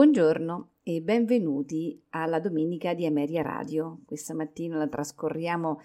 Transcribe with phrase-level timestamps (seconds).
[0.00, 4.00] Buongiorno e benvenuti alla domenica di Ameria Radio.
[4.06, 5.78] Questa mattina la trascorriamo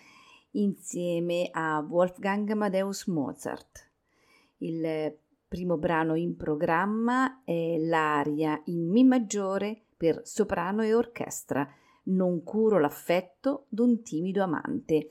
[0.52, 3.92] insieme a Wolfgang Amadeus Mozart.
[4.60, 5.14] Il
[5.46, 11.70] primo brano in programma è l'aria in Mi maggiore per soprano e orchestra,
[12.04, 15.10] Non curo l'affetto d'un timido amante.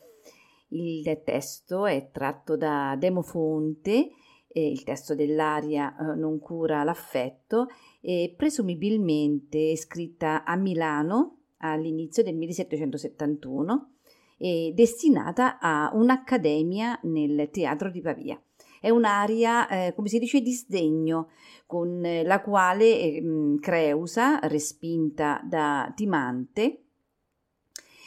[0.68, 4.12] Il testo è tratto da Demofonte
[4.54, 7.66] eh, il testo dell'aria eh, non cura l'affetto,
[8.00, 13.90] e presumibilmente scritta a Milano all'inizio del 1771
[14.38, 18.40] e destinata a un'accademia nel teatro di Pavia.
[18.80, 21.30] È un'aria, eh, come si dice, di sdegno,
[21.66, 23.22] con la quale eh,
[23.60, 26.82] Creusa, respinta da Timante,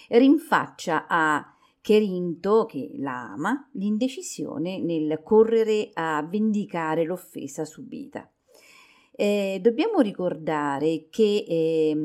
[0.09, 1.56] rinfaccia a
[1.87, 8.29] Cherinto, che la ama, l'indecisione nel correre a vendicare l'offesa subita.
[9.13, 11.95] Eh, dobbiamo ricordare che eh,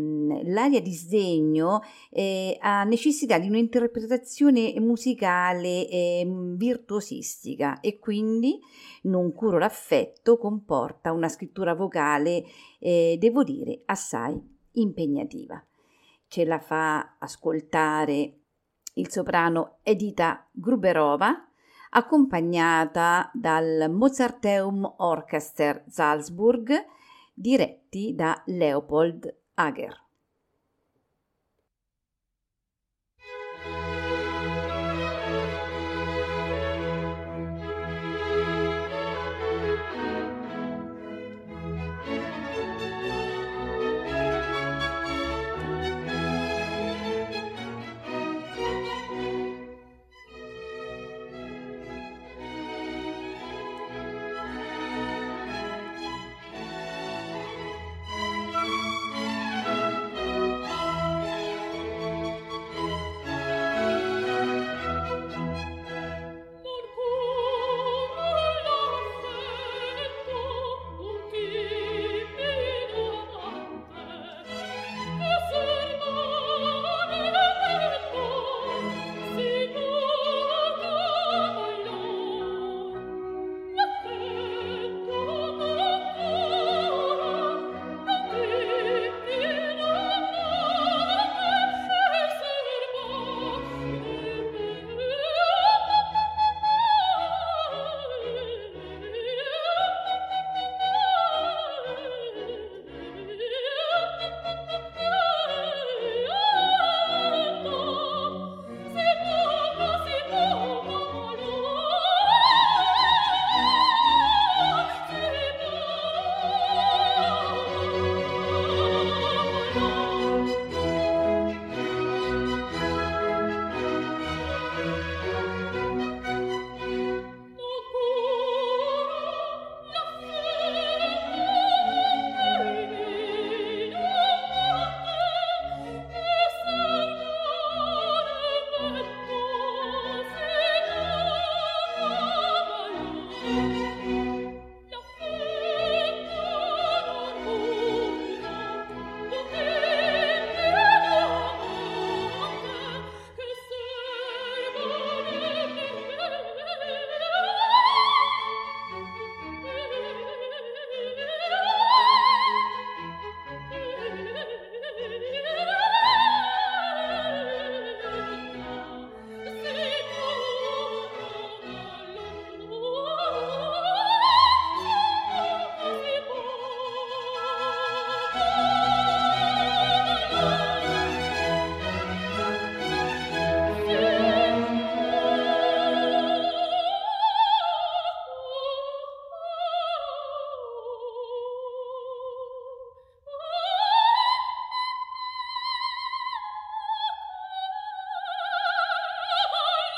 [0.45, 8.61] l'aria di sdegno eh, ha necessità di un'interpretazione musicale ehm, virtuosistica e quindi
[9.03, 12.45] Non curo l'affetto comporta una scrittura vocale,
[12.79, 14.41] eh, devo dire, assai
[14.75, 15.61] impegnativa.
[16.29, 18.42] Ce la fa ascoltare
[18.95, 21.47] il soprano Edita Gruberova,
[21.91, 26.73] accompagnata dal Mozarteum Orchester Salzburg,
[27.35, 30.02] diretti da Leopold Hager.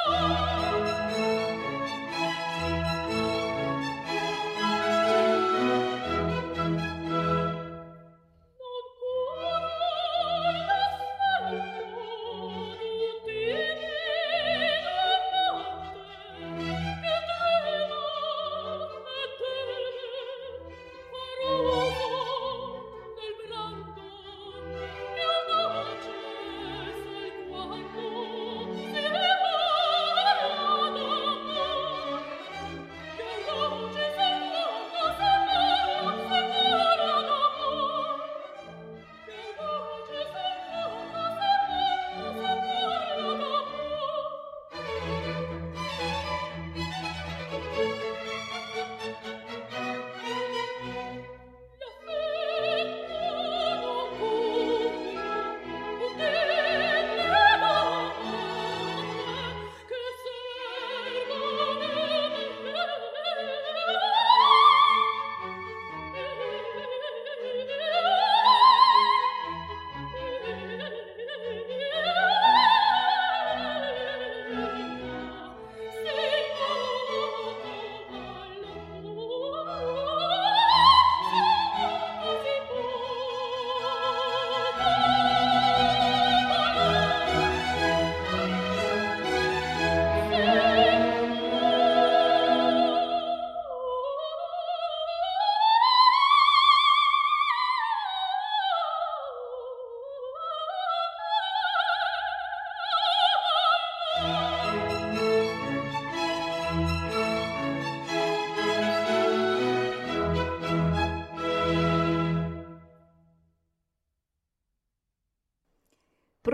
[0.07, 0.44] Oh!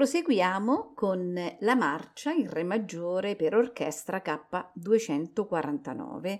[0.00, 6.38] Proseguiamo con la marcia in Re maggiore per orchestra K249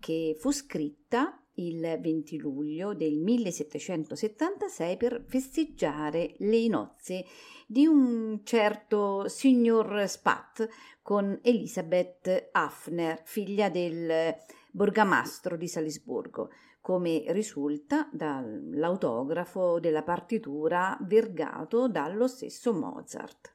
[0.00, 7.26] che fu scritta il 20 luglio del 1776 per festeggiare le nozze
[7.66, 10.66] di un certo signor Spat
[11.02, 14.34] con Elisabeth Hafner, figlia del
[14.70, 16.48] borgamastro di Salisburgo
[16.82, 23.54] come risulta dall'autografo della partitura vergato dallo stesso Mozart.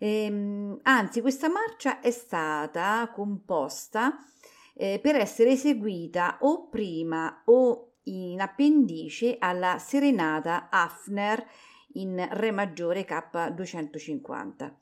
[0.00, 4.18] Ehm, anzi, questa marcia è stata composta
[4.74, 11.44] eh, per essere eseguita o prima o in appendice alla serenata Hafner
[11.94, 14.72] in Re maggiore K250.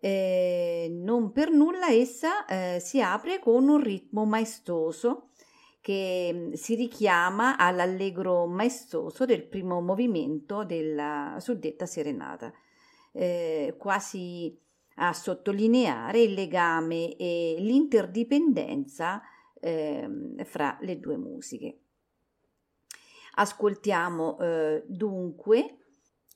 [0.00, 5.30] Eh, non per nulla essa eh, si apre con un ritmo maestoso
[5.88, 12.52] che mm, si richiama all'allegro maestoso del primo movimento della suddetta serenata,
[13.12, 14.54] eh, quasi
[14.96, 19.22] a sottolineare il legame e l'interdipendenza
[19.58, 21.78] eh, fra le due musiche.
[23.36, 25.78] Ascoltiamo eh, dunque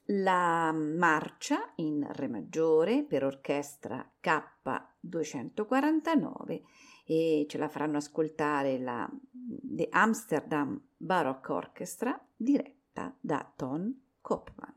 [0.06, 6.62] la marcia in Re maggiore per orchestra K249
[7.04, 9.10] e ce la faranno ascoltare la
[9.62, 14.74] The Amsterdam Baroque Orchestra diretta da Ton Kopman.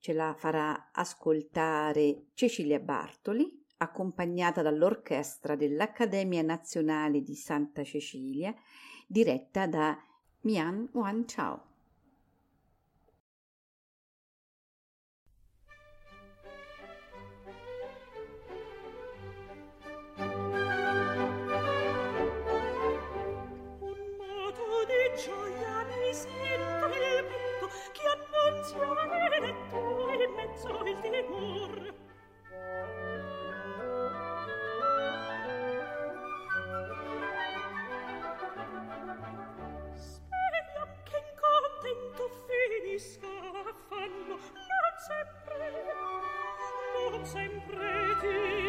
[0.00, 8.52] Ce la farà ascoltare Cecilia Bartoli, accompagnata dall'orchestra dell'Accademia Nazionale di Santa Cecilia,
[9.06, 9.96] diretta da
[10.42, 11.60] 面万朝
[47.30, 48.59] sempre ti.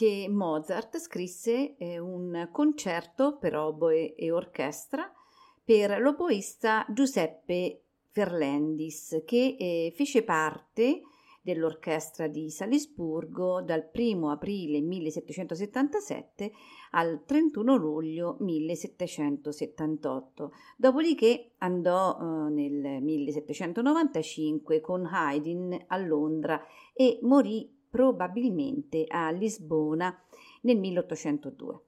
[0.00, 5.12] Che Mozart scrisse eh, un concerto per oboe e orchestra
[5.62, 11.02] per l'oboista Giuseppe Ferlendis, che eh, fece parte
[11.42, 16.50] dell'orchestra di Salisburgo dal 1 aprile 1777
[16.92, 20.52] al 31 luglio 1778.
[20.78, 26.58] Dopodiché andò eh, nel 1795 con Haydn a Londra
[26.94, 30.16] e morì probabilmente a Lisbona
[30.62, 31.80] nel 1802.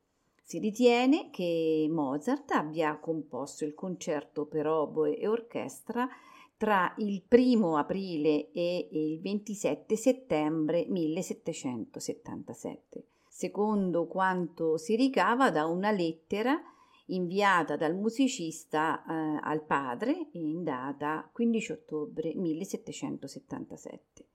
[0.43, 6.09] Si ritiene che Mozart abbia composto il concerto per oboe e orchestra
[6.57, 15.91] tra il 1 aprile e il 27 settembre 1777, secondo quanto si ricava da una
[15.91, 16.61] lettera
[17.07, 24.27] inviata dal musicista eh, al padre in data 15 ottobre 1777.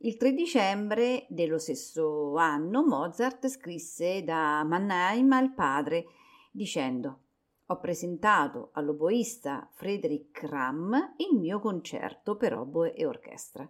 [0.00, 6.04] Il 3 dicembre dello stesso anno Mozart scrisse da Mannheim al padre
[6.50, 7.20] dicendo
[7.64, 13.66] ho presentato all'oboista Frederick Ram il mio concerto per oboe e orchestra.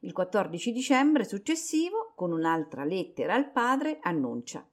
[0.00, 4.68] Il 14 dicembre successivo, con un'altra lettera al padre, annuncia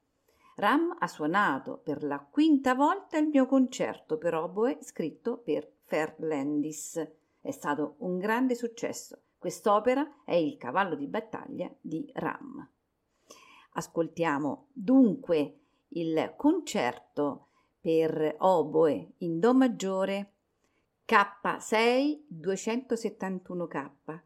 [0.57, 7.01] Ram ha suonato per la quinta volta il mio concerto per oboe scritto per Ferlandis.
[7.39, 9.21] È stato un grande successo.
[9.41, 12.69] Quest'opera è il cavallo di battaglia di Ram.
[13.71, 17.47] Ascoltiamo dunque il concerto
[17.79, 20.33] per oboe in Do maggiore
[21.07, 24.19] K6 271K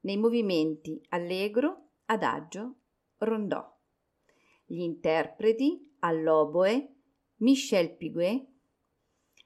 [0.00, 2.76] nei movimenti allegro, adagio,
[3.18, 3.78] rondò.
[4.64, 6.94] Gli interpreti all'oboe
[7.40, 8.46] Michel Piguet,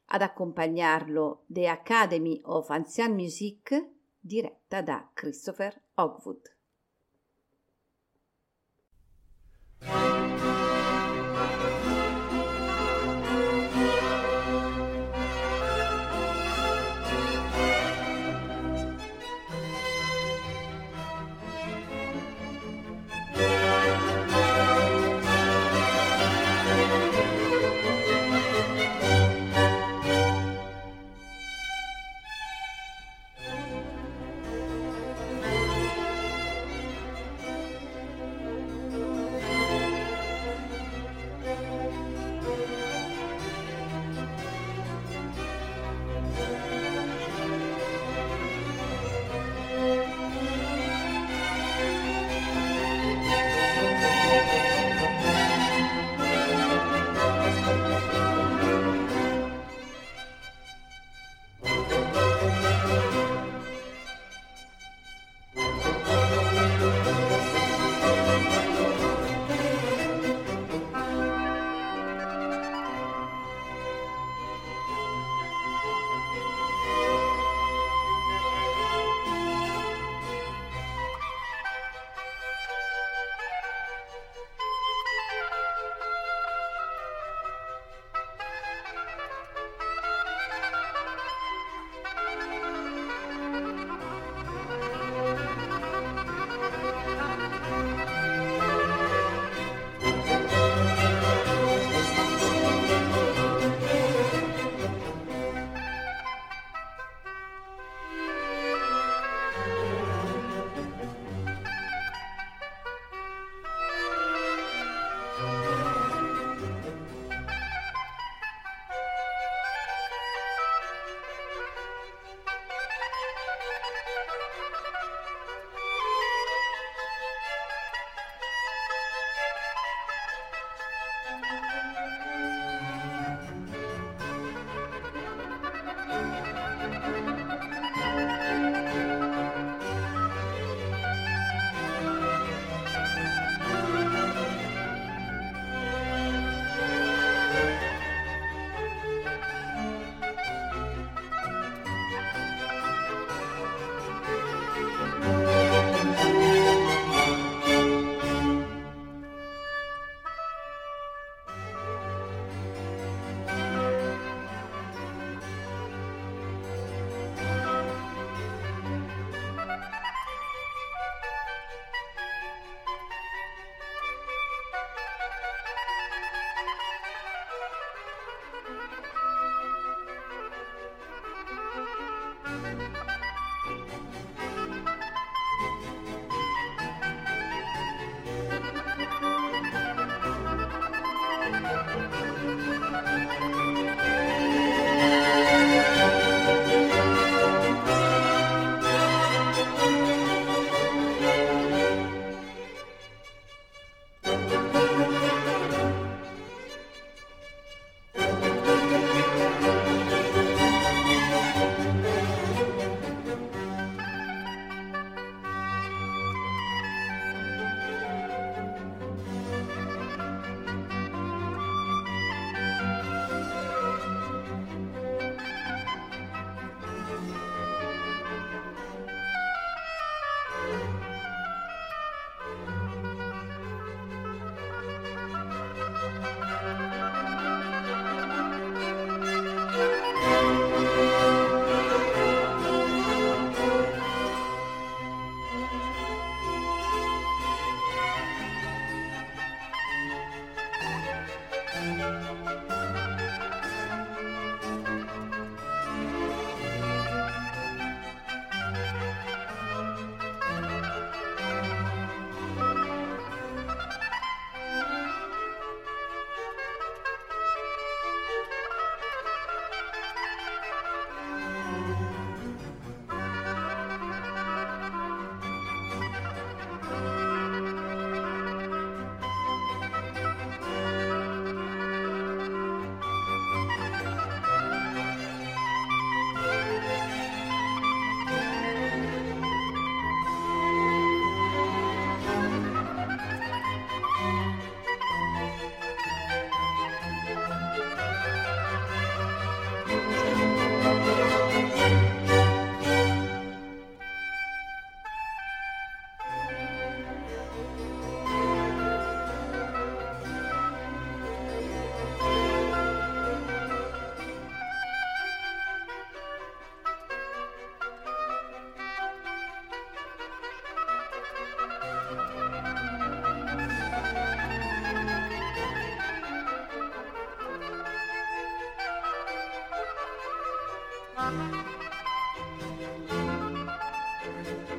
[0.05, 3.95] ad accompagnarlo The Academy of Ancien Musique
[4.27, 6.56] diretta da Christopher Hogwood.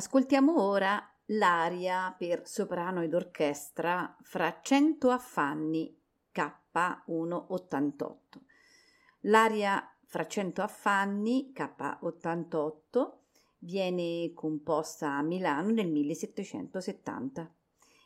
[0.00, 5.94] Ascoltiamo ora l'aria per soprano ed orchestra fra 100 affanni
[6.34, 8.14] K188.
[9.24, 13.10] L'aria fra 100 affanni K88
[13.58, 17.54] viene composta a Milano nel 1770.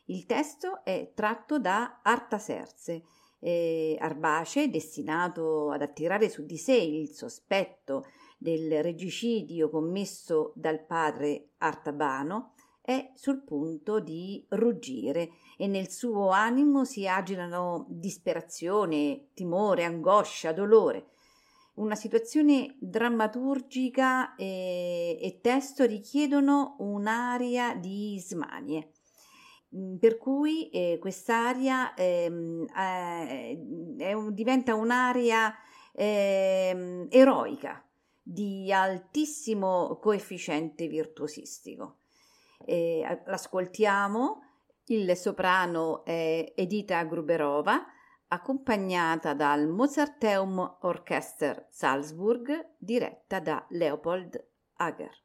[0.07, 3.05] Il testo è tratto da Artaserse,
[3.39, 8.05] eh, Arbace, destinato ad attirare su di sé il sospetto
[8.39, 12.55] del regicidio commesso dal padre Artabano,
[12.87, 21.07] è sul punto di ruggire e nel suo animo si agilano disperazione, timore, angoscia, dolore.
[21.77, 28.91] Una situazione drammaturgica e, e testo richiedono un'aria di smanie
[29.75, 35.53] mm, per cui eh, quest'aria ehm, eh, un, diventa un'aria
[35.95, 37.84] eh, eroica
[38.27, 41.99] di altissimo coefficiente virtuosistico.
[42.65, 44.41] Eh, l'ascoltiamo,
[44.87, 47.85] il soprano è Edita Gruberova,
[48.29, 54.43] accompagnata dal Mozarteum Orchester Salzburg, diretta da Leopold
[54.77, 55.24] Hager.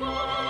[0.00, 0.41] Oh,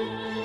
[0.00, 0.39] Thank you.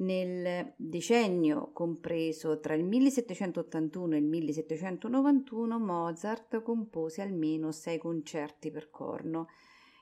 [0.00, 8.90] nel decennio compreso tra il 1781 e il 1791 Mozart compose almeno sei concerti per
[8.90, 9.46] corno,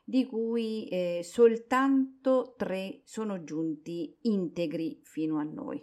[0.05, 5.81] di cui eh, soltanto tre sono giunti integri fino a noi.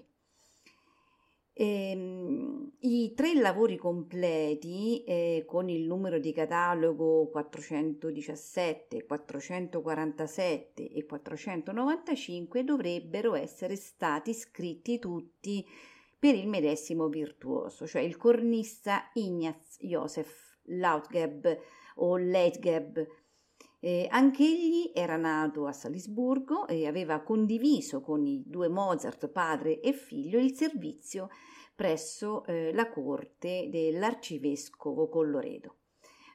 [1.58, 12.64] Ehm, I tre lavori completi eh, con il numero di catalogo 417, 447 e 495
[12.66, 15.66] dovrebbero essere stati scritti tutti
[16.20, 21.58] per il medesimo virtuoso, cioè il cornista Ignaz Josef Lautgeb
[21.96, 23.08] o Leitgeb.
[23.86, 29.94] Eh, anch'egli era nato a Salisburgo e aveva condiviso con i due Mozart, padre e
[29.94, 31.30] figlio, il servizio
[31.76, 35.76] presso eh, la corte dell'arcivescovo Colloredo.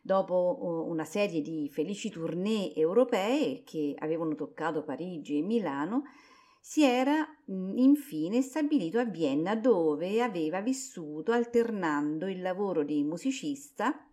[0.01, 6.05] Dopo una serie di felici tournée europee che avevano toccato Parigi e Milano,
[6.61, 14.05] si era infine stabilito a Vienna dove aveva vissuto alternando il lavoro di musicista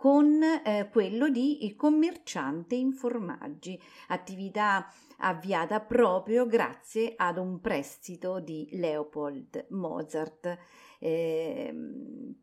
[0.00, 3.78] con eh, quello di commerciante in formaggi,
[4.08, 10.56] attività avviata proprio grazie ad un prestito di Leopold Mozart,
[10.98, 11.74] eh,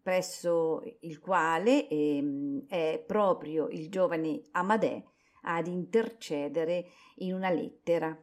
[0.03, 5.03] presso il quale eh, è proprio il giovane Amadè
[5.41, 6.86] ad intercedere
[7.16, 8.16] in una lettera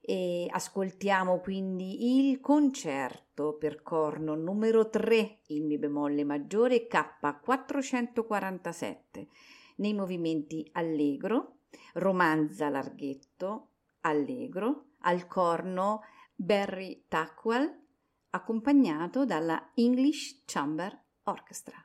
[0.00, 9.26] e ascoltiamo quindi il concerto per corno numero 3 in Mi bemolle maggiore K447
[9.76, 11.58] nei movimenti allegro,
[11.94, 13.68] romanza larghetto,
[14.00, 16.02] allegro, al corno
[16.34, 17.78] Barry Tackwell
[18.30, 21.84] accompagnato dalla English Chamber Orchestra.